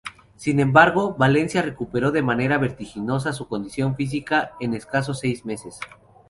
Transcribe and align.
Sin 0.35 0.59
embargo, 0.59 1.13
Valencia 1.13 1.61
recuperó 1.61 2.09
de 2.11 2.23
manera 2.23 2.57
vertiginosa 2.57 3.33
su 3.33 3.47
condición 3.47 3.95
física 3.95 4.53
en 4.59 4.73
escasos 4.73 5.19
seis 5.19 5.45
meses. 5.45 5.79